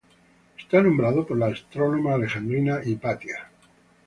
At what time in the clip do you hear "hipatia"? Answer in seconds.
2.83-3.51